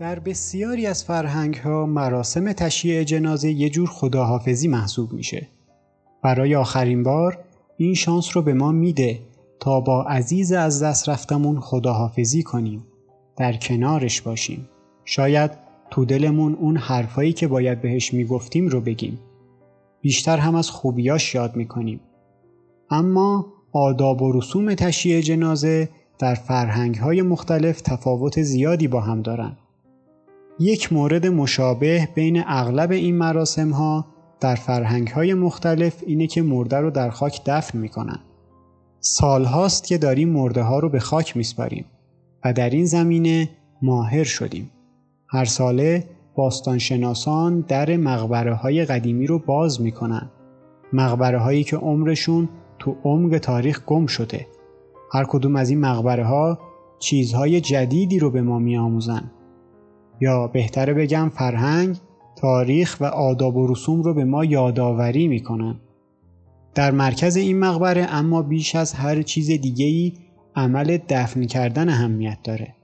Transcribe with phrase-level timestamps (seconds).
[0.00, 5.48] در بسیاری از فرهنگ ها مراسم تشییع جنازه یه جور خداحافظی محسوب میشه.
[6.22, 7.38] برای آخرین بار
[7.76, 9.18] این شانس رو به ما میده
[9.60, 12.86] تا با عزیز از دست رفتمون خداحافظی کنیم.
[13.36, 14.68] در کنارش باشیم.
[15.04, 15.50] شاید
[15.90, 19.18] تو دلمون اون حرفایی که باید بهش می‌گفتیم رو بگیم.
[20.00, 22.00] بیشتر هم از خوبیاش یاد می‌کنیم.
[22.90, 29.56] اما آداب و رسوم تشییع جنازه در فرهنگ های مختلف تفاوت زیادی با هم دارن.
[30.58, 34.06] یک مورد مشابه بین اغلب این مراسم ها
[34.40, 38.18] در فرهنگ های مختلف اینه که مرده رو در خاک دفن می‌کنن.
[39.00, 41.84] سال هاست که داریم مرده ها رو به خاک میسپاریم
[42.44, 43.48] و در این زمینه
[43.82, 44.70] ماهر شدیم.
[45.28, 50.30] هر ساله باستانشناسان در مقبره های قدیمی رو باز می‌کنن.
[50.92, 52.48] مقبره هایی که عمرشون
[52.78, 54.46] تو عمق تاریخ گم شده.
[55.12, 56.58] هر کدوم از این مقبره ها
[56.98, 59.30] چیزهای جدیدی رو به ما میآموزن.
[60.20, 61.96] یا بهتره بگم فرهنگ،
[62.36, 65.80] تاریخ و آداب و رسوم رو به ما یادآوری می‌کنن.
[66.74, 70.12] در مرکز این مقبره اما بیش از هر چیز دیگه‌ای
[70.56, 72.74] عمل دفن کردن اهمیت داره.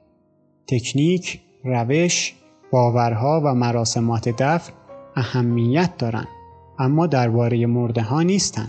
[0.67, 2.35] تکنیک، روش،
[2.71, 4.73] باورها و مراسمات دفن
[5.17, 6.27] اهمیت دارن
[6.79, 8.69] اما درباره مرده ها نیستن.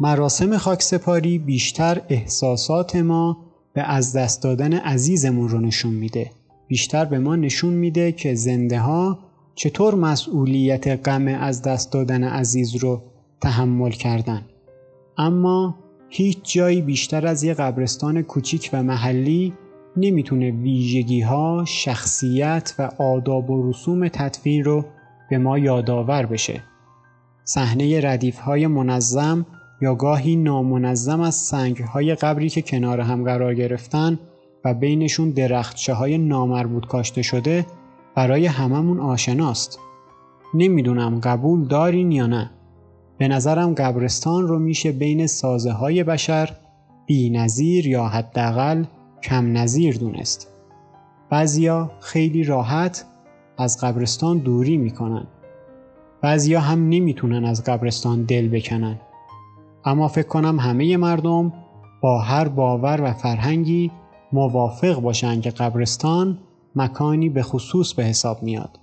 [0.00, 3.36] مراسم خاکسپاری بیشتر احساسات ما
[3.72, 6.30] به از دست دادن عزیزمون رو نشون میده.
[6.68, 9.18] بیشتر به ما نشون میده که زنده ها
[9.54, 13.02] چطور مسئولیت غم از دست دادن عزیز رو
[13.40, 14.42] تحمل کردن.
[15.18, 15.74] اما
[16.08, 19.52] هیچ جایی بیشتر از یه قبرستان کوچیک و محلی
[19.96, 24.84] نمی‌تونه ویژگی ها، شخصیت و آداب و رسوم تدفین رو
[25.30, 26.62] به ما یادآور بشه.
[27.44, 29.46] صحنه ردیف های منظم
[29.80, 34.18] یا گاهی نامنظم از سنگ های قبری که کنار هم قرار گرفتن
[34.64, 37.66] و بینشون درختچه های نامربوط کاشته شده
[38.14, 39.78] برای هممون آشناست.
[40.54, 42.50] نمی‌دونم قبول دارین یا نه.
[43.18, 46.50] به نظرم قبرستان رو میشه بین سازه های بشر
[47.06, 48.84] بی نظیر یا حداقل
[49.22, 50.52] کم نظیر دونست.
[51.30, 53.04] بعضیا خیلی راحت
[53.58, 55.26] از قبرستان دوری می‌کنن.
[56.22, 59.00] بعضیا هم نمی‌تونن از قبرستان دل بکنن.
[59.84, 61.52] اما فکر کنم همه مردم
[62.02, 63.90] با هر باور و فرهنگی
[64.32, 66.38] موافق باشن که قبرستان
[66.76, 68.78] مکانی به خصوص به حساب میاد.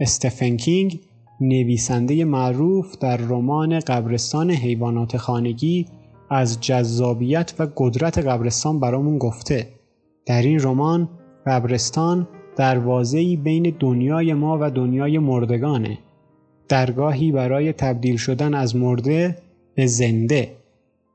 [0.00, 1.00] استفن کینگ
[1.40, 5.86] نویسنده معروف در رمان قبرستان حیوانات خانگی
[6.30, 9.68] از جذابیت و قدرت قبرستان برامون گفته.
[10.26, 11.08] در این رمان
[11.46, 15.98] قبرستان دروازه‌ای بین دنیای ما و دنیای مردگانه.
[16.68, 19.38] درگاهی برای تبدیل شدن از مرده
[19.74, 20.56] به زنده.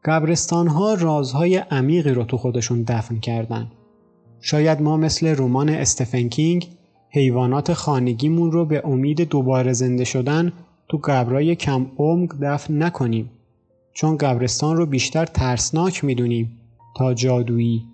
[0.06, 3.72] قبرستان ها رازهای عمیقی رو تو خودشون دفن کردن.
[4.42, 6.68] شاید ما مثل رمان استفن کینگ
[7.10, 10.54] حیوانات خانگیمون رو به امید دوباره زنده شدن
[10.90, 13.30] تو قبرای کم عمق دفن نکنیم.
[13.94, 16.60] چون قبرستان رو بیشتر ترسناک می‌دونیم
[16.98, 17.86] تا جادویی.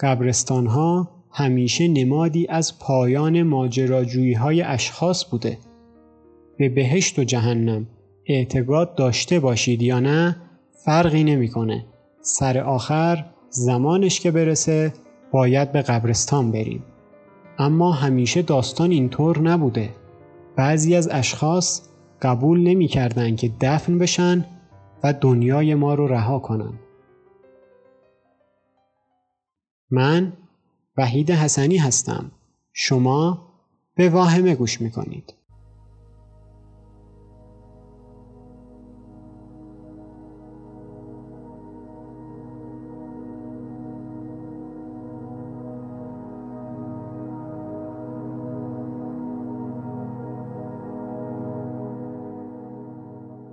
[0.00, 5.58] قبرستان ها همیشه نمادی از پایان ماجراجویی های اشخاص بوده.
[6.58, 7.86] به بهشت و جهنم
[8.26, 10.36] اعتقاد داشته باشید یا نه
[10.88, 11.86] فرقی نمی‌کنه.
[12.20, 14.92] سر آخر زمانش که برسه
[15.32, 16.84] باید به قبرستان بریم.
[17.58, 19.94] اما همیشه داستان اینطور نبوده.
[20.56, 21.88] بعضی از اشخاص
[22.22, 24.44] قبول نمی‌کردند که دفن بشن
[25.04, 26.78] و دنیای ما رو رها کنن.
[29.90, 30.32] من
[30.96, 32.30] وحید حسنی هستم.
[32.72, 33.48] شما
[33.94, 35.34] به واهمه گوش می‌کنید.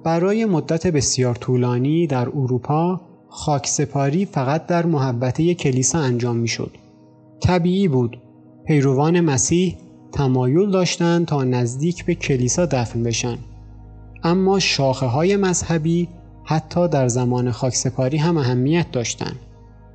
[0.05, 6.71] برای مدت بسیار طولانی در اروپا خاکسپاری فقط در محبته کلیسا انجام می‌شد.
[7.41, 8.17] طبیعی بود.
[8.65, 9.77] پیروان مسیح
[10.11, 13.37] تمایل داشتند تا نزدیک به کلیسا دفن بشن.
[14.23, 16.07] اما شاخه های مذهبی
[16.43, 19.39] حتی در زمان خاکسپاری هم اهمیت داشتند.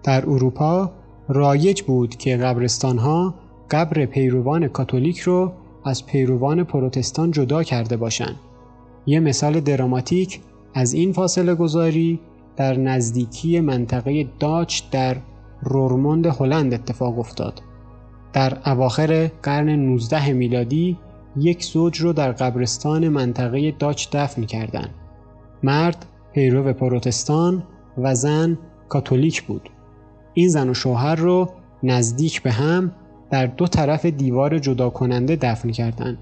[0.02, 0.90] در اروپا
[1.28, 3.34] رایج بود که قبرستان ها
[3.70, 5.52] قبر پیروان کاتولیک رو
[5.84, 8.36] از پیروان پروتستان جدا کرده باشند.
[9.06, 10.40] یه مثال دراماتیک
[10.74, 12.20] از این فاصله گذاری
[12.56, 15.16] در نزدیکی منطقه داچ در
[15.62, 17.62] رورموند هلند اتفاق افتاد.
[18.32, 20.98] در اواخر قرن 19 میلادی
[21.36, 24.94] یک زوج رو در قبرستان منطقه داچ دفن کردند.
[25.62, 27.62] مرد پیرو پروتستان
[27.98, 28.58] و زن
[28.88, 29.70] کاتولیک بود.
[30.34, 31.48] این زن و شوهر رو
[31.82, 32.92] نزدیک به هم
[33.30, 36.18] در دو طرف دیوار جدا کننده دفن کردند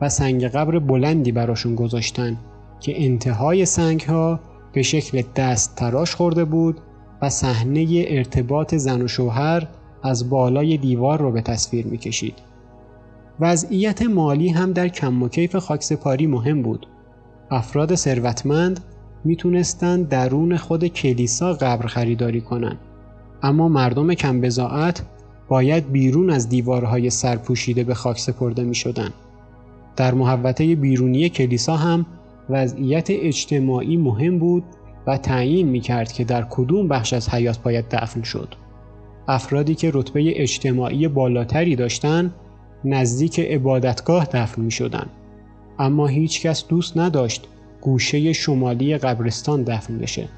[0.00, 2.36] و سنگ قبر بلندی براشون گذاشتن
[2.80, 4.40] که انتهای سنگ ها
[4.72, 6.80] به شکل دست تراش خورده بود
[7.22, 9.68] و صحنه ارتباط زن و شوهر
[10.02, 12.34] از بالای دیوار رو به تصویر می‌کشید.
[13.40, 16.86] وضعیت مالی هم در کم و کیف خاکسپاری مهم بود.
[17.50, 18.80] افراد ثروتمند
[19.24, 22.78] می‌تونستند درون خود کلیسا قبر خریداری کنند.
[23.42, 25.02] اما مردم کم بزاعت
[25.48, 29.10] باید بیرون از دیوارهای سرپوشیده به خاک سپرده می شدن.
[29.96, 32.06] در محوطه بیرونی کلیسا هم
[32.50, 34.64] وضعیت اجتماعی مهم بود
[35.06, 38.54] و تعیین می کرد که در کدوم بخش از حیات باید دفن شد.
[39.28, 42.34] افرادی که رتبه اجتماعی بالاتری داشتند
[42.84, 45.06] نزدیک عبادتگاه دفن می شدن.
[45.78, 47.48] اما هیچ کس دوست نداشت
[47.80, 50.28] گوشه شمالی قبرستان دفن بشه.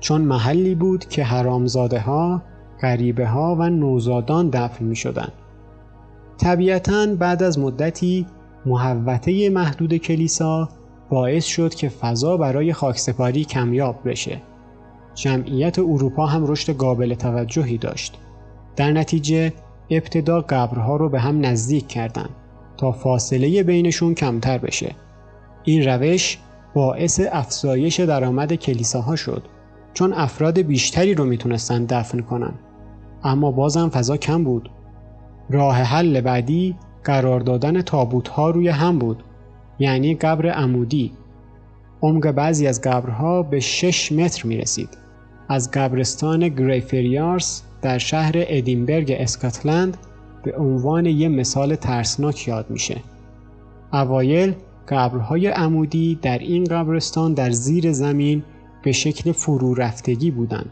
[0.00, 2.42] چون محلی بود که حرامزاده ها،
[2.82, 5.28] غریبه ها و نوزادان دفن می شدن.
[6.38, 8.26] طبیعتا بعد از مدتی
[8.66, 10.68] محوطه محدود کلیسا
[11.10, 14.40] باعث شد که فضا برای خاکسپاری کمیاب بشه.
[15.14, 18.18] جمعیت اروپا هم رشد قابل توجهی داشت.
[18.76, 19.52] در نتیجه
[19.90, 22.30] ابتدا قبرها رو به هم نزدیک کردند
[22.76, 24.94] تا فاصله بینشون کمتر بشه.
[25.64, 26.38] این روش
[26.74, 29.42] باعث افزایش درآمد کلیساها شد
[29.94, 32.54] چون افراد بیشتری رو می‌تونستن دفن کنن.
[33.24, 34.70] اما بازم فضا کم بود.
[35.50, 36.76] راه حل بعدی
[37.06, 39.22] قرار دادن تابوت ها روی هم بود
[39.78, 41.12] یعنی قبر عمودی
[42.02, 44.88] عمق بعضی از قبرها به 6 متر می رسید.
[45.48, 49.96] از قبرستان گریفریارس در شهر ادینبرگ اسکاتلند
[50.44, 53.00] به عنوان یک مثال ترسناک یاد میشه.
[53.92, 54.54] اوایل
[54.88, 58.42] قبرهای عمودی در این قبرستان در زیر زمین
[58.82, 60.70] به شکل فرو رفتگی بودند.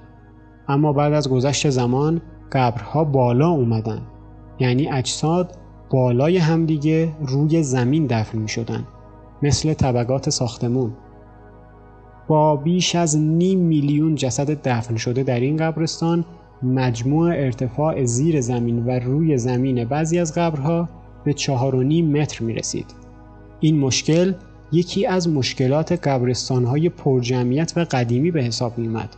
[0.68, 2.20] اما بعد از گذشت زمان
[2.52, 4.02] قبرها بالا اومدن
[4.58, 5.56] یعنی اجساد
[5.90, 8.84] بالای همدیگه روی زمین دفن می شدن.
[9.42, 10.92] مثل طبقات ساختمون
[12.28, 16.24] با بیش از نیم میلیون جسد دفن شده در این قبرستان
[16.62, 20.88] مجموع ارتفاع زیر زمین و روی زمین بعضی از قبرها
[21.24, 22.86] به چهار و نیم متر می رسید.
[23.60, 24.32] این مشکل
[24.72, 29.16] یکی از مشکلات قبرستانهای پرجمعیت و قدیمی به حساب می اومد.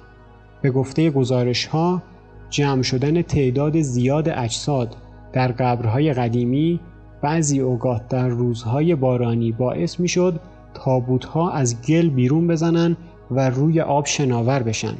[0.62, 2.02] به گفته گزارش ها
[2.50, 4.96] جمع شدن تعداد زیاد اجساد
[5.36, 6.80] در قبرهای قدیمی
[7.22, 10.40] بعضی اوقات در روزهای بارانی باعث می شد
[10.74, 12.96] تابوتها از گل بیرون بزنن
[13.30, 14.94] و روی آب شناور بشن.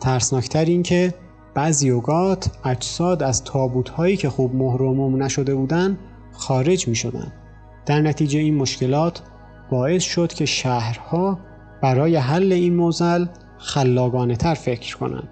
[0.00, 1.14] ترسناکتر این که
[1.54, 5.98] بعضی اوقات اجساد از تابوتهایی که خوب مهرموم نشده بودن
[6.32, 7.32] خارج می شدن.
[7.86, 9.22] در نتیجه این مشکلات
[9.70, 11.38] باعث شد که شهرها
[11.82, 13.26] برای حل این موزل
[13.58, 15.28] خلاقانه تر فکر کنند.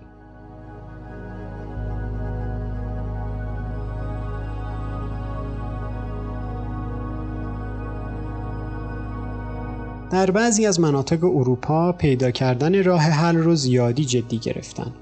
[10.13, 14.93] در بعضی از مناطق اروپا پیدا کردن راه حل رو زیادی جدی گرفتن.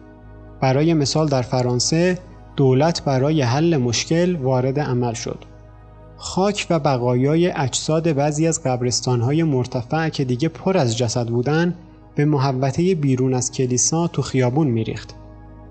[0.61, 2.19] برای مثال در فرانسه
[2.57, 5.45] دولت برای حل مشکل وارد عمل شد.
[6.17, 11.75] خاک و بقایای اجساد بعضی از قبرستانهای مرتفع که دیگه پر از جسد بودن
[12.15, 15.15] به محوطه بیرون از کلیسا تو خیابون میریخت.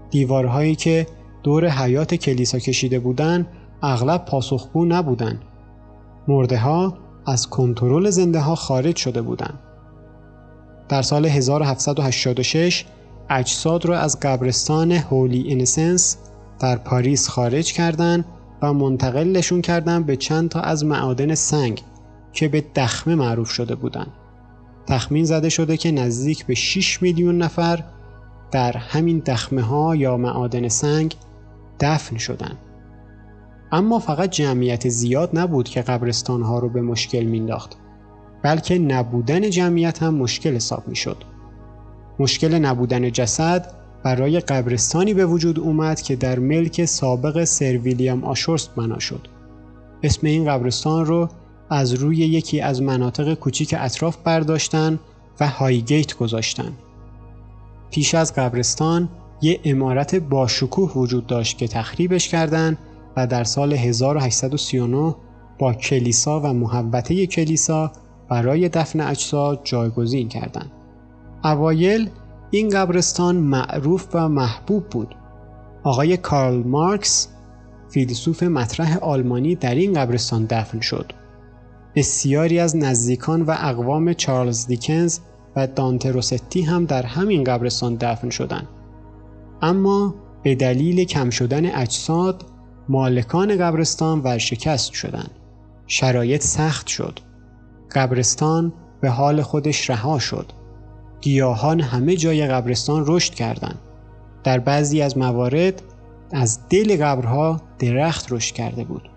[0.10, 1.08] دیوارهایی که
[1.44, 3.48] دور حیات کلیسا کشیده بودن
[3.84, 5.40] اغلب پاسخگو نبودن.
[6.28, 9.60] مرده ها از کنترل زنده ها خارج شده بودند.
[10.90, 12.86] در سال 1786
[13.30, 16.18] اجساد را از قبرستان هولی اینسنس
[16.60, 18.26] در پاریس خارج کردند
[18.62, 21.82] و منتقلشون کردند به چند تا از معادن سنگ
[22.34, 24.12] که به دخمه معروف شده بودند.
[24.88, 27.84] تخمین زده شده که نزدیک به 6 میلیون نفر
[28.52, 31.16] در همین دخمه ها یا معادن سنگ
[31.80, 32.58] دفن شدند.
[33.72, 37.78] اما فقط جمعیت زیاد نبود که قبرستان ها رو به مشکل مینداخت
[38.44, 41.24] بلکه نبودن جمعیت هم مشکل حساب می شد.
[42.20, 43.72] مشکل نبودن جسد
[44.04, 49.28] برای قبرستانی به وجود اومد که در ملک سابق سر ویلیام آشورست بنا شد.
[50.04, 51.30] اسم این قبرستان رو
[51.70, 55.00] از روی یکی از مناطق کوچیک اطراف برداشتن
[55.40, 56.74] و هایگیت گذاشتن.
[57.92, 59.10] پیش از قبرستان
[59.42, 62.78] یه امارت باشکوه وجود داشت که تخریبش کردند
[63.18, 65.16] و در سال 1839
[65.60, 67.92] با کلیسا و محوطه کلیسا
[68.30, 70.72] برای دفن اجساد جایگزین کردند.
[71.44, 72.10] اوایل
[72.52, 75.16] این قبرستان معروف و محبوب بود.
[75.84, 77.28] آقای کارل مارکس
[77.90, 81.12] فیلسوف مطرح آلمانی در این قبرستان دفن شد.
[81.96, 85.20] بسیاری از نزدیکان و اقوام چارلز دیکنز
[85.56, 88.68] و دانته روستی هم در همین قبرستان دفن شدند.
[89.62, 92.46] اما به دلیل کم شدن اجساد
[92.90, 95.32] مالکان قبرستان ورشکست شدند.
[95.88, 97.20] شرایط سخت شد.
[97.92, 100.52] قبرستان به حال خودش رها شد.
[101.22, 103.80] گیاهان همه جای قبرستان رشد کردند.
[104.44, 105.82] در بعضی از موارد
[106.32, 109.10] از دل قبرها درخت رشد کرده بود.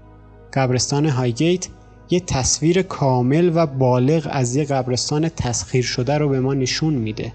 [0.52, 1.68] قبرستان هایگیت
[2.10, 7.32] یه تصویر کامل و بالغ از یه قبرستان تسخیر شده رو به ما نشون میده.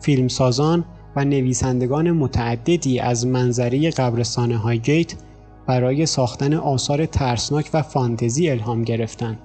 [0.00, 0.84] فیلمسازان
[1.16, 5.14] و نویسندگان متعددی از منظری قبرستان هایگیت
[5.66, 9.38] برای ساختن آثار ترسناک و فانتزی الهام گرفتن.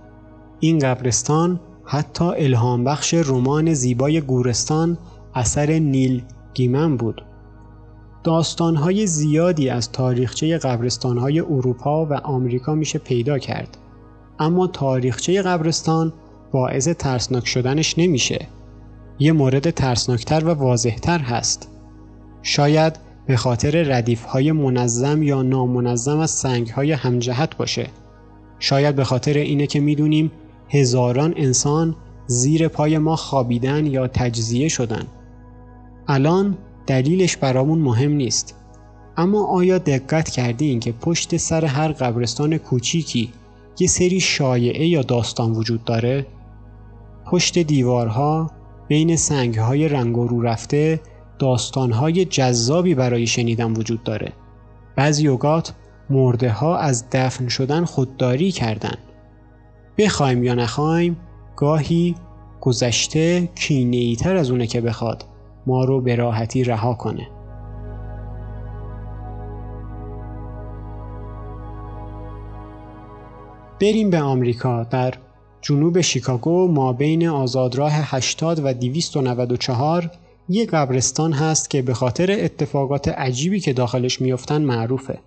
[0.59, 4.97] این قبرستان حتی الهام بخش رمان زیبای گورستان
[5.35, 6.23] اثر نیل
[6.53, 7.25] گیمن بود.
[8.23, 13.77] داستانهای زیادی از تاریخچه قبرستانهای اروپا و آمریکا میشه پیدا کرد.
[14.39, 16.13] اما تاریخچه قبرستان
[16.51, 18.47] باعث ترسناک شدنش نمیشه.
[19.19, 21.69] یه مورد ترسناکتر و واضحتر هست.
[22.41, 22.99] شاید
[23.29, 27.87] به خاطر ردیف های منظم یا نامنظم از سنگ های همجهت باشه.
[28.59, 30.31] شاید به خاطر اینه که می‌دونیم
[30.69, 31.95] هزاران انسان
[32.27, 35.03] زیر پای ما خوابیدن یا تجزیه شدن.
[36.07, 36.57] الان
[36.87, 38.55] دلیلش برامون مهم نیست.
[39.17, 43.33] اما آیا دقت کردین که پشت سر هر قبرستان کوچیکی
[43.79, 46.25] یه سری شایعه یا داستان وجود داره؟
[47.25, 48.51] پشت دیوارها
[48.87, 50.99] بین سنگهای رنگ و رو رفته
[51.39, 54.33] داستانهای جذابی برای شنیدن وجود داره.
[54.95, 55.73] بعضی اوقات
[56.09, 58.97] مرده ها از دفن شدن خودداری کردن.
[59.97, 61.17] بخوایم یا نخوایم
[61.55, 62.15] گاهی
[62.61, 65.25] گذشته کینه‌ای تر از اونه که بخواد
[65.67, 67.27] ما رو به راحتی رها کنه.
[73.81, 75.13] بریم به آمریکا در
[75.61, 80.11] جنوب شیکاگو ما بین آزادراه 80 و 294
[80.51, 85.19] یه قبرستان هست که به خاطر اتفاقات عجیبی که داخلش میفتن معروفه.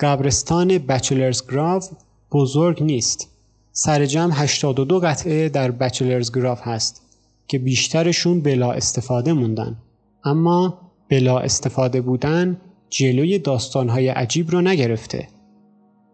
[0.00, 1.90] قبرستان بچلرز گراف
[2.32, 3.28] بزرگ نیست.
[3.72, 7.02] سر جمع 82 قطعه در بچلرز گراف هست
[7.48, 9.76] که بیشترشون بلا استفاده موندن.
[10.24, 15.28] اما بلا استفاده بودن جلوی داستانهای عجیب رو نگرفته.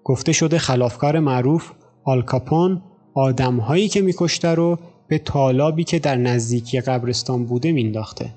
[0.04, 1.70] گفته شده خلافکار معروف
[2.04, 2.82] آلکاپون
[3.14, 4.78] آدمهایی که میکشته رو
[5.09, 8.35] به طالابی که در نزدیکی قبرستان بوده مینداخته.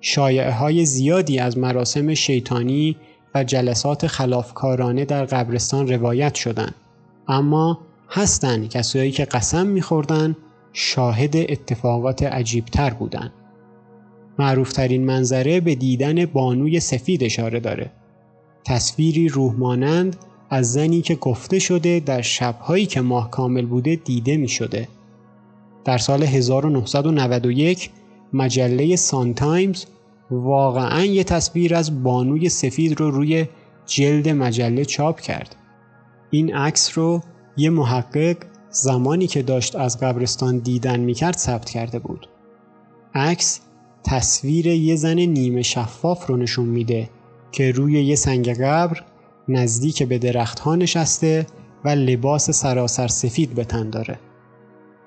[0.00, 2.96] شایعه های زیادی از مراسم شیطانی
[3.34, 6.74] و جلسات خلافکارانه در قبرستان روایت شدند.
[7.28, 10.36] اما هستند کسایی که قسم میخوردن
[10.72, 13.32] شاهد اتفاقات عجیبتر بودند.
[14.38, 17.90] معروفترین منظره به دیدن بانوی سفید اشاره داره.
[18.64, 20.16] تصویری روحمانند
[20.50, 24.88] از زنی که گفته شده در شبهایی که ماه کامل بوده دیده می شده.
[25.84, 27.90] در سال 1991
[28.32, 29.84] مجله سان تایمز
[30.30, 33.46] واقعا یه تصویر از بانوی سفید رو روی
[33.86, 35.56] جلد مجله چاپ کرد.
[36.30, 37.20] این عکس رو
[37.56, 38.36] یه محقق
[38.70, 42.28] زمانی که داشت از قبرستان دیدن می‌کرد ثبت کرده بود.
[43.14, 43.60] عکس
[44.04, 47.10] تصویر یه زن نیمه شفاف رو نشون میده
[47.52, 49.02] که روی یه سنگ قبر
[49.48, 51.46] نزدیک به درختها نشسته
[51.84, 54.18] و لباس سراسر سفید به تن داره.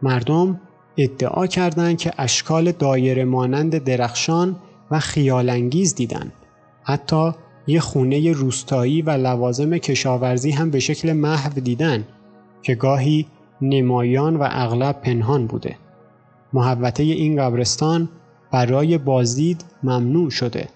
[0.06, 0.62] مردم
[0.98, 4.56] ادعا کردند که اشکال دایره مانند درخشان
[4.92, 6.32] و خیالانگیز دیدن.
[6.84, 7.32] حتی
[7.68, 12.06] یه خونه روستایی و لوازم کشاورزی هم به شکل محو دیدن
[12.62, 13.26] که گاهی
[13.62, 15.76] نمایان و اغلب پنهان بوده.
[16.54, 18.10] محوطه این قبرستان
[18.52, 20.68] برای بازدید ممنوع شده.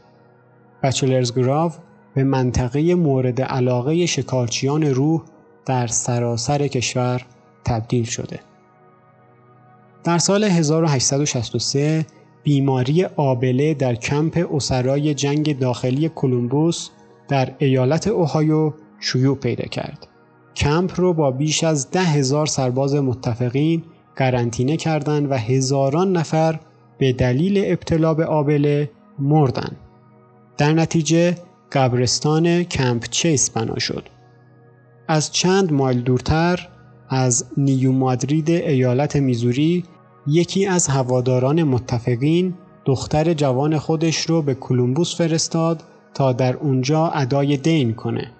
[0.84, 1.72] بچلرز گراو
[2.16, 5.22] به منطقه مورد علاقه شکارچیان روح
[5.66, 7.26] در سراسر کشور
[7.66, 8.49] تبدیل شده.
[10.04, 12.06] در سال 1863
[12.44, 16.90] بیماری آبله در کمپ اسرای جنگ داخلی کلمبوس
[17.28, 20.08] در ایالت اوهایو شیوع پیدا کرد.
[20.56, 23.84] کمپ رو با بیش از ده هزار سرباز متفقین
[24.16, 26.60] قرنطینه کردند و هزاران نفر
[26.98, 28.90] به دلیل ابتلا به آبله
[29.20, 29.72] مردن.
[30.58, 31.36] در نتیجه
[31.72, 34.10] قبرستان کمپ چیس بنا شد.
[35.08, 36.68] از چند مایل دورتر
[37.10, 39.84] از نیو مادرید ایالت میزوری
[40.28, 42.54] یکی از هواداران متفقین
[42.86, 48.32] دختر جوان خودش رو به کلمبوس فرستاد تا در اونجا ادای دین کنه.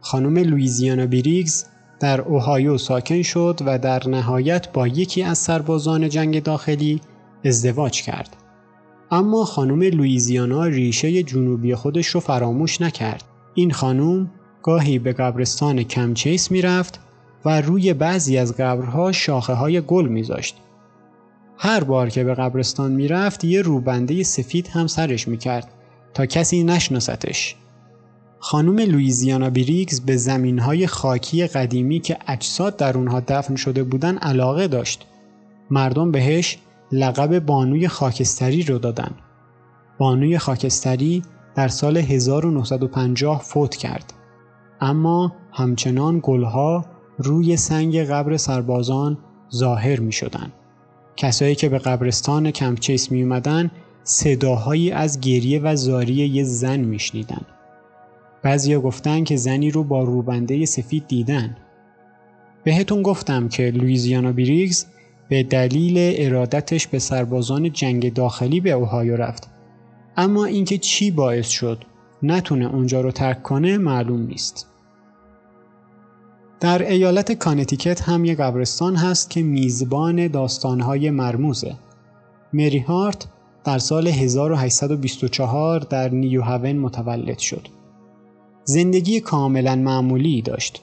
[0.00, 1.64] خانم لویزیانا بیریگز
[2.00, 7.00] در اوهایو ساکن شد و در نهایت با یکی از سربازان جنگ داخلی
[7.44, 8.36] ازدواج کرد.
[9.10, 13.24] اما خانم لویزیانا ریشه جنوبی خودش رو فراموش نکرد.
[13.54, 14.30] این خانم
[14.62, 17.00] گاهی به قبرستان کمچیس می‌رفت
[17.44, 20.56] و روی بعضی از قبرها شاخه های گل میذاشت.
[21.58, 25.68] هر بار که به قبرستان می‌رفت یه روبنده سفید هم سرش می‌کرد
[26.14, 27.56] تا کسی نشناستش.
[28.38, 34.68] خانم لویزیانا بریگز به زمینهای خاکی قدیمی که اجساد در اونها دفن شده بودن علاقه
[34.68, 35.06] داشت.
[35.70, 36.58] مردم بهش
[36.92, 39.10] لقب بانوی خاکستری رو دادن.
[39.98, 41.22] بانوی خاکستری
[41.54, 44.12] در سال 1950 فوت کرد.
[44.80, 46.84] اما همچنان گلها
[47.18, 49.18] روی سنگ قبر سربازان
[49.54, 50.52] ظاهر می شدن.
[51.16, 53.70] کسایی که به قبرستان کمپچیس می اومدن
[54.04, 57.42] صداهایی از گریه و زاری یه زن می شنیدن.
[58.42, 61.56] بعضیا گفتن که زنی رو با روبنده سفید دیدن.
[62.64, 64.86] بهتون گفتم که لویزیانا بریگز
[65.28, 69.48] به دلیل ارادتش به سربازان جنگ داخلی به اوهایو رفت.
[70.16, 71.84] اما اینکه چی باعث شد
[72.22, 74.73] نتونه اونجا رو ترک کنه معلوم نیست.
[76.64, 81.76] در ایالت کانتیکت هم یه قبرستان هست که میزبان داستانهای مرموزه.
[82.52, 83.26] مری هارت
[83.64, 87.68] در سال 1824 در نیو هاون متولد شد.
[88.64, 90.82] زندگی کاملا معمولی داشت.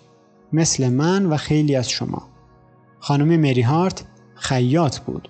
[0.53, 2.21] مثل من و خیلی از شما.
[2.99, 4.03] خانم مری هارت
[4.35, 5.29] خیاط بود.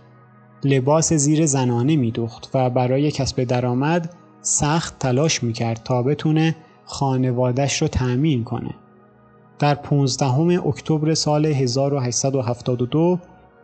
[0.63, 6.55] لباس زیر زنانه میدوخت و برای کسب درآمد سخت تلاش می‌کرد تا بتونه
[6.85, 8.80] خانوادش رو تأمین کنه.
[9.61, 13.19] در 15 اکتبر سال 1872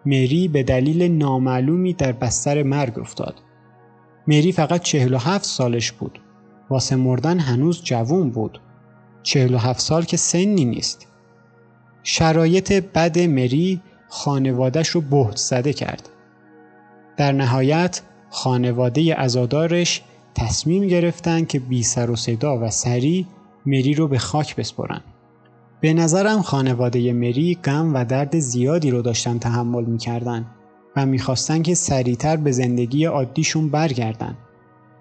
[0.05, 3.35] مری به دلیل نامعلومی در بستر مرگ افتاد.
[4.27, 6.19] مری فقط 47 سالش بود.
[6.69, 8.61] واسه مردن هنوز جوون بود.
[9.23, 11.07] 47 سال که سنی نیست.
[12.03, 16.09] شرایط بد مری خانوادش رو بهت زده کرد.
[17.17, 20.01] در نهایت خانواده ازادارش
[20.35, 23.27] تصمیم گرفتن که بی سر و صدا و سری
[23.65, 25.01] مری رو به خاک بسپرن.
[25.81, 30.45] به نظرم خانواده مری غم و درد زیادی رو داشتن تحمل می‌کردن
[30.95, 34.37] و می‌خواستن که سریعتر به زندگی عادیشون برگردن.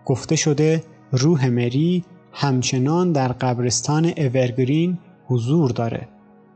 [0.04, 6.08] گفته شده روح مری همچنان در قبرستان اورگرین حضور داره.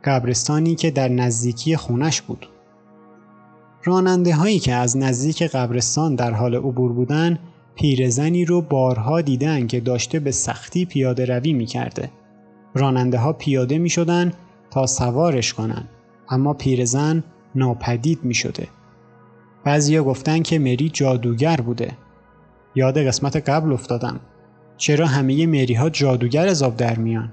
[0.04, 2.46] قبرستانی که در نزدیکی خونش بود.
[3.84, 7.38] راننده هایی که از نزدیک قبرستان در حال عبور بودن
[7.74, 11.66] پیرزنی رو بارها دیدن که داشته به سختی پیاده روی می.
[12.74, 14.32] راننده ها پیاده می شدن
[14.70, 15.84] تا سوارش کنن
[16.28, 18.68] اما پیرزن ناپدید می شده.
[19.64, 21.92] بعضیا گفتن که مری جادوگر بوده.
[22.74, 24.20] یاد قسمت قبل افتادم.
[24.76, 27.32] چرا همه مری ها جادوگر از آب در میان؟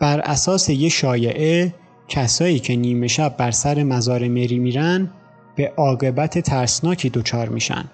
[0.00, 1.74] بر اساس یه شایعه
[2.08, 5.10] کسایی که نیمه شب بر سر مزار مری میرن
[5.56, 7.84] به عاقبت ترسناکی دچار میشن.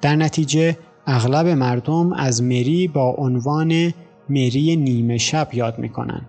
[0.00, 3.92] در نتیجه اغلب مردم از مری با عنوان
[4.28, 6.26] مری نیمه شب یاد می‌کنن.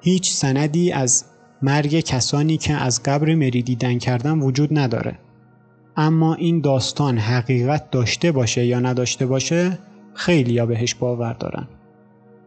[0.00, 1.24] هیچ سندی از
[1.62, 5.18] مرگ کسانی که از قبر مری دیدن کردن وجود نداره.
[5.96, 9.78] اما این داستان حقیقت داشته باشه یا نداشته باشه
[10.14, 11.68] خیلی یا بهش باور دارن.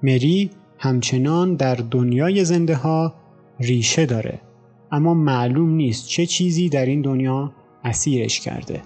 [0.03, 3.13] مری همچنان در دنیای زنده ها
[3.59, 4.41] ریشه داره
[4.91, 7.51] اما معلوم نیست چه چیزی در این دنیا
[7.83, 8.81] اسیرش کرده.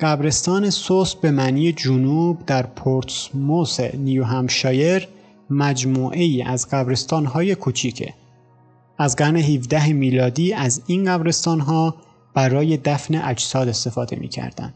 [0.00, 5.08] قبرستان سوس به معنی جنوب در پورتسموس نیو همشایر
[5.50, 8.14] مجموعه ای از قبرستان های کوچیکه.
[8.98, 11.94] از قرن 17 میلادی از این قبرستان ها
[12.34, 14.74] برای دفن اجساد استفاده می کردن.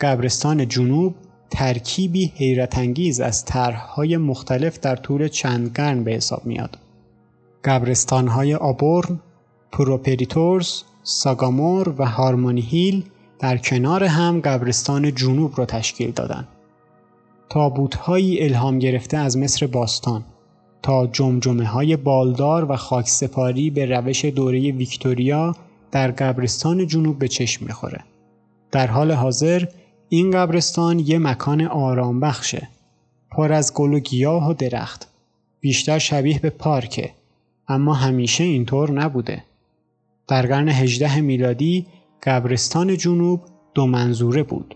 [0.00, 1.14] قبرستان جنوب
[1.50, 6.78] ترکیبی حیرت انگیز از طرحهای مختلف در طول چند قرن به حساب میاد.
[7.64, 9.20] قبرستان های آبورن،
[9.72, 13.04] پروپریتورز، ساگامور و هارمونی هیل
[13.38, 16.48] در کنار هم قبرستان جنوب را تشکیل دادند.
[17.48, 20.24] تابوتهایی الهام گرفته از مصر باستان
[20.82, 25.56] تا جمجمه های بالدار و خاکسپاری به روش دوره ویکتوریا
[25.92, 28.04] در قبرستان جنوب به چشم می‌خوره.
[28.72, 29.64] در حال حاضر
[30.08, 32.68] این قبرستان یه مکان آرام بخشه.
[33.30, 35.08] پر از گل و گیاه و درخت.
[35.60, 37.10] بیشتر شبیه به پارکه.
[37.68, 39.44] اما همیشه اینطور نبوده.
[40.28, 41.86] در قرن 18 میلادی
[42.22, 43.40] قبرستان جنوب
[43.74, 44.74] دو منظوره بود.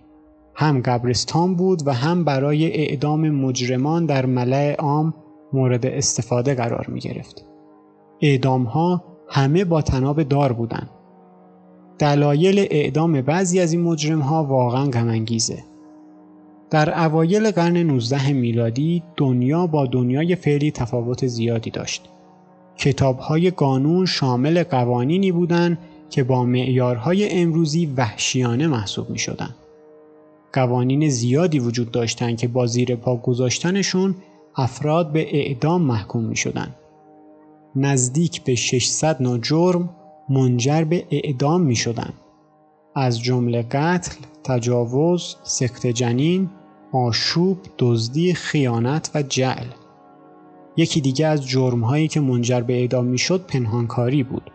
[0.55, 5.15] هم قبرستان بود و هم برای اعدام مجرمان در ملع عام
[5.53, 7.45] مورد استفاده قرار می گرفت.
[8.21, 10.91] اعدام ها همه با تناب دار بودند.
[11.99, 15.65] دلایل اعدام بعضی از این مجرم ها واقعا غمانگیزه.
[16.71, 22.09] در اوایل قرن 19 میلادی دنیا با دنیای فعلی تفاوت زیادی داشت.
[22.77, 25.79] کتاب های قانون شامل قوانینی بودند
[26.13, 29.55] که با معیارهای امروزی وحشیانه محسوب می شدن.
[30.53, 34.15] قوانین زیادی وجود داشتند که با زیر پا گذاشتنشون
[34.57, 36.75] افراد به اعدام محکوم می شدن.
[37.77, 39.91] نزدیک به 600 نوع جرم
[40.29, 42.13] منجر به اعدام می شدن.
[42.95, 46.51] از جمله قتل، تجاوز، سکت جنین،
[46.93, 49.67] آشوب، دزدی، خیانت و جعل.
[50.77, 54.51] یکی دیگه از جرمهایی که منجر به اعدام می‌شد پنهانکاری بود.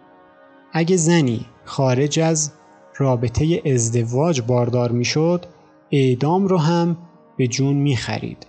[0.78, 2.52] اگه زنی خارج از
[2.98, 5.46] رابطه ازدواج باردار می‌شد،
[5.92, 6.98] اعدام رو هم
[7.38, 8.48] به جون می خرید.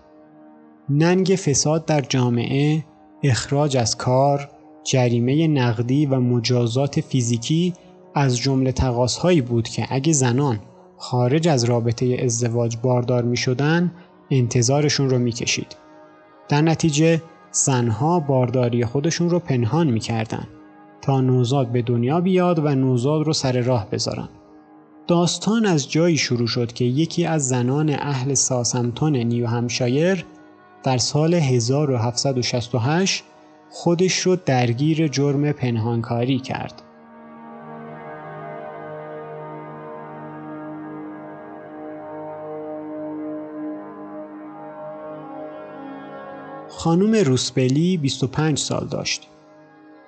[0.91, 2.85] ننگ فساد در جامعه،
[3.23, 4.51] اخراج از کار،
[4.85, 7.75] جریمه نقدی و مجازات فیزیکی
[8.15, 10.61] از جمله تقاصهایی بود که اگه زنان
[10.97, 13.93] خارج از رابطه ازدواج باردار می شدن
[14.31, 15.77] انتظارشون رو می کشید.
[16.49, 20.47] در نتیجه زنها بارداری خودشون رو پنهان می کردن
[21.09, 24.29] تا نوزاد به دنیا بیاد و نوزاد رو سر راه بذارن.
[25.07, 30.25] داستان از جایی شروع شد که یکی از زنان اهل ساسمتون نیو همشایر
[30.83, 33.25] در سال 1768
[33.71, 36.83] خودش رو درگیر جرم پنهانکاری کرد.
[46.69, 49.38] خانم روسبلی 25 سال داشت.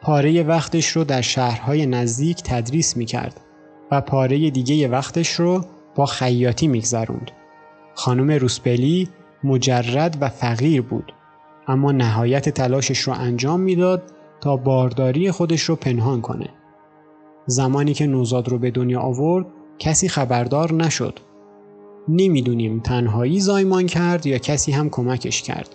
[0.02, 3.40] پاره وقتش رو در شهرهای نزدیک تدریس می کرد
[3.90, 7.30] و پاره دیگه وقتش رو با خیاطی میگذروند.
[7.94, 9.08] خانم روسبلی
[9.44, 11.12] مجرد و فقیر بود
[11.68, 14.02] اما نهایت تلاشش رو انجام می‌داد
[14.40, 16.48] تا بارداری خودش رو پنهان کنه.
[17.46, 19.46] زمانی که نوزاد رو به دنیا آورد
[19.78, 21.18] کسی خبردار نشد.
[22.08, 25.74] نمی‌دونیم تنهایی زایمان کرد یا کسی هم کمکش کرد.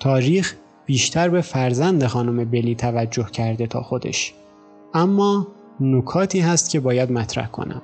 [0.00, 0.54] تاریخ
[0.88, 4.34] بیشتر به فرزند خانم بلی توجه کرده تا خودش.
[4.94, 5.46] اما
[5.80, 7.82] نکاتی هست که باید مطرح کنم.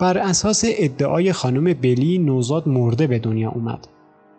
[0.00, 3.88] بر اساس ادعای خانم بلی نوزاد مرده به دنیا اومد.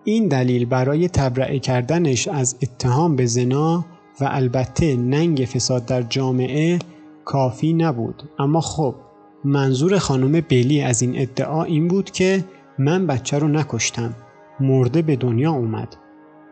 [0.03, 3.85] این دلیل برای تبرئه کردنش از اتهام به زنا
[4.21, 6.79] و البته ننگ فساد در جامعه
[7.25, 8.95] کافی نبود اما خب
[9.43, 12.45] منظور خانم بلی از این ادعا این بود که
[12.79, 14.15] من بچه رو نکشتم
[14.59, 15.95] مرده به دنیا اومد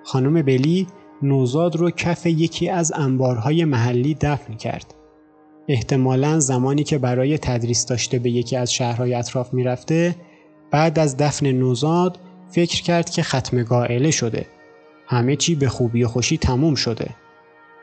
[0.08, 0.88] خانم بلی
[1.22, 4.94] نوزاد رو کف یکی از انبارهای محلی دفن کرد
[5.68, 10.16] احتمالا زمانی که برای تدریس داشته به یکی از شهرهای اطراف می‌رفته
[10.72, 14.46] بعد از دفن نوزاد فکر کرد که ختم گائله شده.
[15.08, 17.10] همه چی به خوبی و خوشی تموم شده.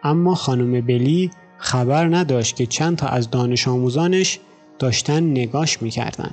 [0.03, 4.39] اما خانم بلی خبر نداشت که چند تا از دانش آموزانش
[4.79, 6.31] داشتن نگاش می‌کردن.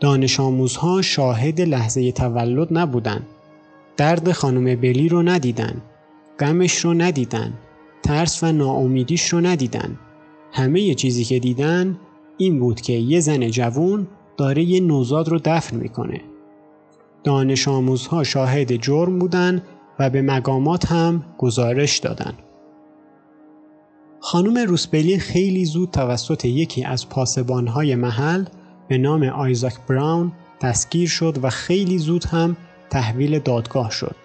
[0.00, 3.22] دانش آموزها شاهد لحظه تولد نبودن.
[3.98, 5.82] درد خانم بلی رو ندیدن.
[6.38, 7.52] غمش رو ندیدن.
[8.02, 9.98] ترس و ناامیدیش رو ندیدن.
[10.52, 11.98] همه ی چیزی که دیدن
[12.36, 14.06] این بود که یه زن جوون
[14.36, 16.20] داره یه نوزاد رو دفن می‌کنه.
[17.24, 19.62] دانش آموزها شاهد جرم بودن
[19.98, 22.34] و به مقامات هم گزارش دادن.
[24.20, 28.44] خانم روسبلی خیلی زود توسط یکی از پاسبانهای محل
[28.88, 30.32] به نام آیزاک براون
[30.62, 32.56] دستگیر شد و خیلی زود هم
[32.90, 34.16] تحویل دادگاه شد.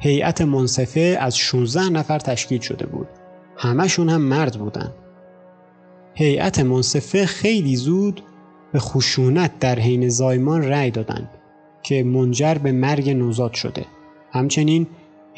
[0.00, 3.08] هیئت منصفه از 16 نفر تشکیل شده بود.
[3.56, 4.92] همشون هم مرد بودن.
[6.14, 8.22] هیئت منصفه خیلی زود
[8.72, 11.28] به خشونت در حین زایمان رأی دادند
[11.82, 13.86] که منجر به مرگ نوزاد شده.
[14.32, 14.86] همچنین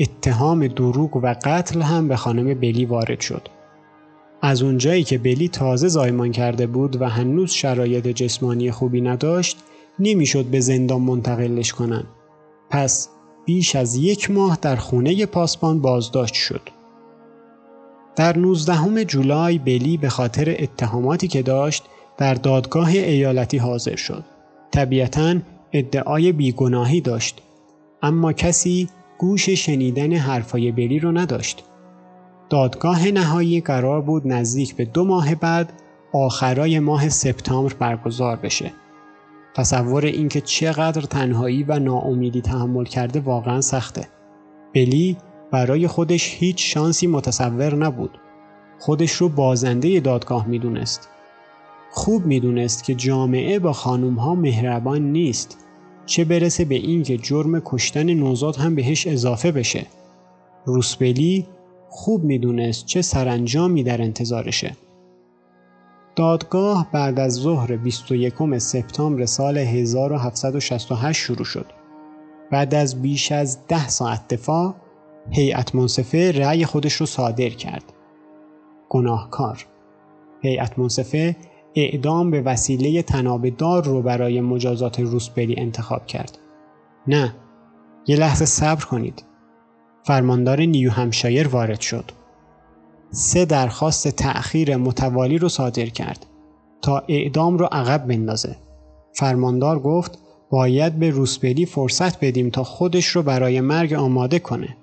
[0.01, 3.49] اتهام دروغ و قتل هم به خانم بلی وارد شد.
[4.43, 9.59] از اونجایی که بلی تازه زایمان کرده بود و هنوز شرایط جسمانی خوبی نداشت
[9.99, 12.05] نمی‌شد به زندان منتقلش کنن.
[12.71, 13.09] پس
[13.45, 16.61] بیش از یک ماه در خونه پاسبان بازداشت شد.
[18.17, 21.85] در 19 جولای بلی به خاطر اتهاماتی که داشت
[22.17, 24.25] در دادگاه ایالتی حاضر شد.
[24.71, 25.37] طبیعتاً
[25.73, 27.43] ادعای بیگناهی داشت
[28.03, 31.65] اما کسی گوش شنیدن حرفای بلی رو نداشت.
[32.51, 35.73] دادگاه نهایی قرار بود نزدیک به دو ماه بعد
[36.13, 38.73] آخرای ماه سپتامبر برگزار بشه.
[39.57, 44.09] تصور اینکه چقدر تنهایی و ناامیدی تحمل کرده واقعا سخته.
[44.75, 45.17] بلی
[45.51, 48.19] برای خودش هیچ شانسی متصور نبود.
[48.79, 51.09] خودش رو بازنده دادگاه می‌دونست.
[51.91, 55.59] خوب می‌دونست که جامعه با خانوم ها مهربان نیست
[56.07, 59.87] چه برسه به این که جرم کشتن نوزاد هم بهش اضافه بشه.
[60.65, 61.47] روسبلی
[61.89, 64.77] خوب می‌دونست چه سرانجامی در انتظارشه.
[66.17, 71.67] دادگاه بعد از ظهر 21 سپتامبر سال 1768 شروع شد.
[72.51, 74.75] بعد از بیش از ده ساعت دفاع
[75.31, 77.93] هیئت منصفه رأی خودش رو صادر کرد.
[78.89, 79.67] گناهکار
[80.43, 81.37] هیئت منصفه
[81.75, 86.39] اعدام به وسیله تنابدار رو برای مجازات روسبری انتخاب کرد.
[87.07, 87.35] نه،
[88.07, 89.25] یه لحظه صبر کنید.
[90.03, 92.13] فرماندار نیو همشایر وارد شد.
[93.19, 96.27] سه درخواست تأخیر متوالی رو صادر کرد
[96.83, 98.57] تا اعدام رو عقب بندازه.
[99.13, 100.19] فرماندار گفت
[100.51, 104.77] باید به روسپلی فرصت بدیم تا خودش رو برای مرگ آماده کنه.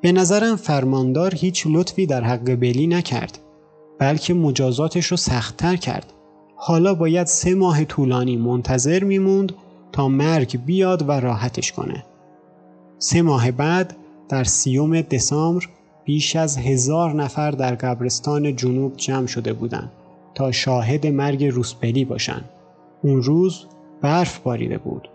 [0.00, 3.38] به نظرم فرماندار هیچ لطفی در حق بلی نکرد
[3.98, 6.12] بلکه مجازاتش رو سختتر کرد.
[6.56, 9.52] حالا باید سه ماه طولانی منتظر میموند
[9.92, 12.04] تا مرگ بیاد و راحتش کنه.
[12.98, 13.96] سه ماه بعد
[14.28, 15.66] در سیوم دسامبر
[16.08, 19.92] بیش از هزار نفر در قبرستان جنوب جمع شده بودند
[20.34, 22.44] تا شاهد مرگ روسپلی باشند.
[23.02, 23.66] اون روز
[24.02, 25.08] برف باریده بود.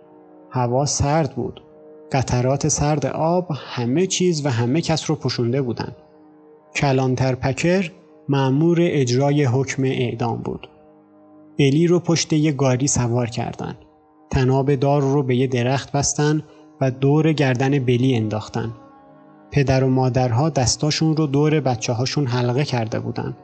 [0.49, 1.61] هوا سرد بود.
[2.11, 5.95] قطرات سرد آب همه چیز و همه کس رو پوشونده بودند.
[6.75, 7.91] کلانتر پکر
[8.29, 10.69] معمور اجرای حکم اعدام بود.
[11.59, 13.77] بلی رو پشت یه گاری سوار کردند.
[14.29, 16.43] تناب دار رو به یه درخت بستن
[16.81, 18.73] و دور گردن بلی انداختن.
[19.53, 23.37] پدر و مادرها دستاشون رو دور بچه هاشون حلقه کرده بودن.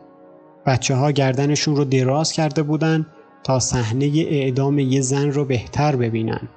[0.66, 3.06] بچه ها گردنشون رو دراز کرده بودن
[3.44, 6.50] تا صحنه اعدام یه زن رو بهتر ببینن.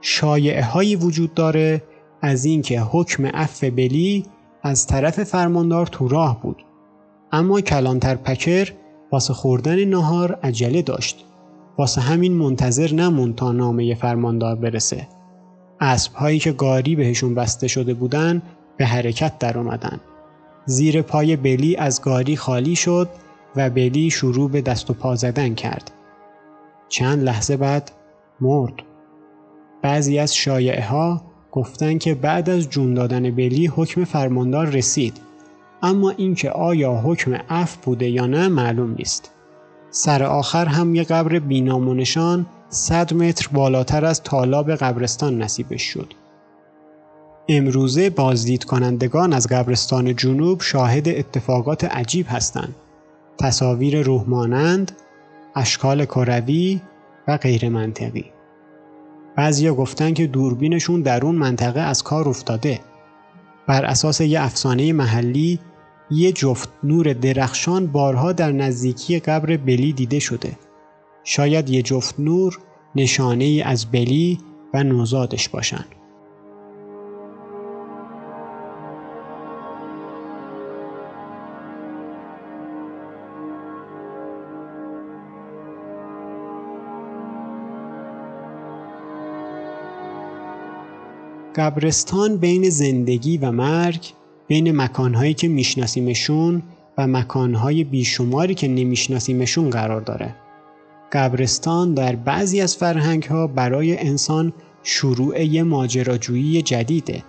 [0.00, 1.82] شایعه هایی وجود داره
[2.22, 4.26] از اینکه حکم عفو بلی
[4.62, 6.64] از طرف فرماندار تو راه بود.
[7.32, 8.72] اما کلانتر پکر
[9.12, 11.24] واسه خوردن نهار عجله داشت.
[11.78, 15.08] واسه همین منتظر نموند تا نامه فرماندار برسه.
[15.80, 18.42] اسب هایی که گاری بهشون بسته شده بودن
[18.78, 20.00] به حرکت در اومدن.
[20.66, 23.08] زیر پای بلی از گاری خالی شد
[23.56, 25.90] و بلی شروع به دست و پا زدن کرد.
[26.88, 27.90] چند لحظه بعد
[28.40, 28.72] مرد.
[29.82, 35.20] بعضی از شایعه ها گفتن که بعد از جون دادن بلی حکم فرماندار رسید
[35.82, 39.30] اما اینکه آیا حکم عفو بوده یا نه معلوم نیست.
[39.90, 46.14] سر آخر هم یه قبر بینامونشان 100 متر بالاتر از تالاب قبرستان نصیبش شد.
[47.50, 52.74] امروزه بازدید کنندگان از قبرستان جنوب شاهد اتفاقات عجیب هستند.
[53.38, 54.92] تصاویر روحمانند،
[55.54, 56.80] اشکال کروی
[57.28, 58.24] و غیر منطقی.
[59.36, 62.80] بعضیا گفتن که دوربینشون در اون منطقه از کار افتاده.
[63.66, 65.58] بر اساس یه افسانه محلی
[66.10, 70.52] یه جفت نور درخشان بارها در نزدیکی قبر بلی دیده شده.
[71.24, 72.58] شاید یه جفت نور
[72.94, 74.38] نشانه ای از بلی
[74.74, 75.84] و نوزادش باشن.
[91.58, 94.06] قبرستان بین زندگی و مرگ
[94.48, 96.62] بین مکانهایی که میشناسیمشون
[96.98, 100.34] و مکانهای بیشماری که نمیشناسیمشون قرار داره.
[101.12, 107.24] قبرستان در بعضی از فرهنگ ها برای انسان شروع یه ماجراجویی جدیده.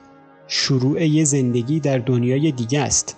[0.47, 3.17] شروع یه زندگی در دنیای دیگه است.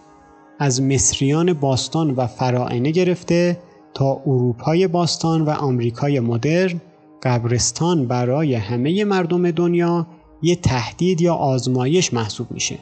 [0.60, 3.58] از مصریان باستان و فرائنه گرفته
[3.94, 6.82] تا اروپای باستان و آمریکای مدرن
[7.24, 10.08] قبرستان برای همه مردم دنیا
[10.42, 12.80] یه تهدید یا آزمایش محسوب میشه.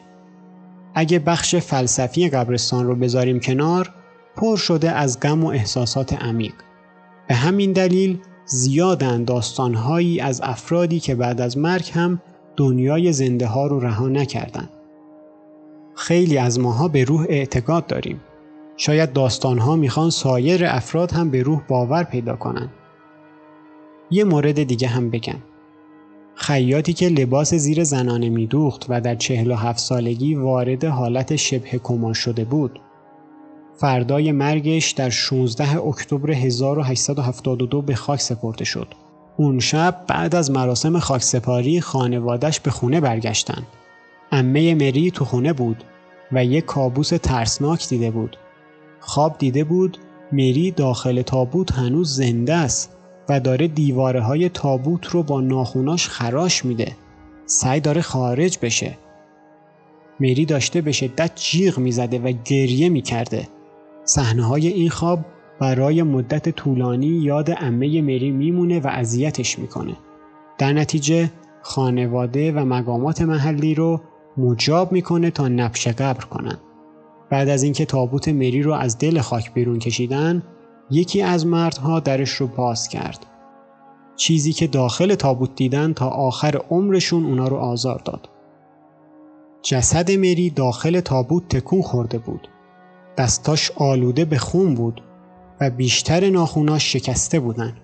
[0.95, 3.91] اگه بخش فلسفی قبرستان رو بذاریم کنار
[4.35, 6.53] پر شده از غم و احساسات عمیق.
[7.27, 12.21] به همین دلیل زیادن داستانهایی از افرادی که بعد از مرگ هم
[12.57, 14.69] دنیای زنده ها رو رها نکردن.
[15.95, 18.21] خیلی از ماها به روح اعتقاد داریم.
[18.77, 22.69] شاید داستانها می‌خوان سایر افراد هم به روح باور پیدا کنن.
[24.11, 25.39] یه مورد دیگه هم بگم.
[26.41, 31.79] خیاطی که لباس زیر زنانه میدوخت و در چهل و هفت سالگی وارد حالت شبه
[31.83, 32.79] کما شده بود.
[33.77, 38.87] فردای مرگش در 16 اکتبر 1872 به خاک سپرده شد.
[39.37, 43.63] اون شب بعد از مراسم خاکسپاری خانوادش به خونه برگشتن.
[44.31, 45.83] امه مری تو خونه بود
[46.31, 48.37] و یک کابوس ترسناک دیده بود.
[48.99, 49.97] خواب دیده بود
[50.31, 52.98] مری داخل تابوت هنوز زنده است
[53.29, 56.95] و داره دیواره های تابوت رو با ناخوناش خراش میده.
[57.45, 58.97] سعی داره خارج بشه.
[60.19, 63.47] مری داشته به شدت جیغ می‌زده و گریه می‌کرده.
[64.05, 65.19] صحنه های این خواب
[65.59, 69.93] برای مدت طولانی یاد امه مری میمونه و اذیتش می‌کنه.
[70.57, 74.01] در نتیجه خانواده و مقامات محلی رو
[74.37, 76.57] مجاب می‌کنه تا نبش قبر کنن.
[77.29, 80.43] بعد از اینکه تابوت مری رو از دل خاک بیرون کشیدن
[80.91, 83.25] یکی از مردها درش رو باز کرد.
[84.15, 88.29] چیزی که داخل تابوت دیدن تا آخر عمرشون اونا رو آزار داد.
[89.61, 92.47] جسد مری داخل تابوت تکون خورده بود.
[93.17, 95.03] دستاش آلوده به خون بود
[95.61, 97.77] و بیشتر ناخوناش شکسته بودن.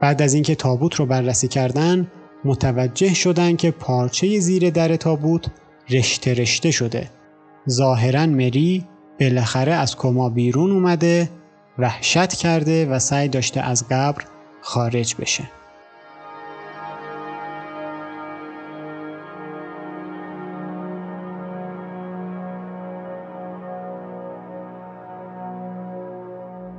[0.00, 2.10] بعد از اینکه تابوت رو بررسی کردن
[2.44, 5.46] متوجه شدن که پارچه زیر در تابوت
[5.90, 7.10] رشته رشته شده.
[7.70, 8.84] ظاهرا مری
[9.20, 11.30] بالاخره از کما بیرون اومده
[11.80, 14.24] وحشت کرده و سعی داشته از قبر
[14.60, 15.44] خارج بشه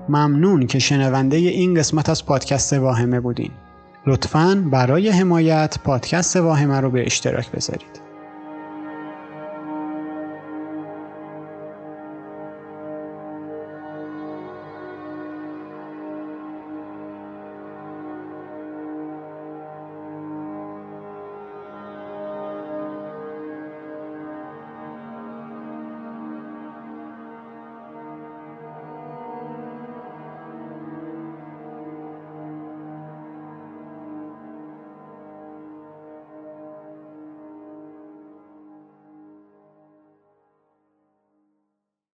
[0.09, 3.51] ممنون که شنونده این قسمت از پادکست واهمه بودین.
[4.07, 8.10] لطفاً برای حمایت پادکست واهمه رو به اشتراک بذارید.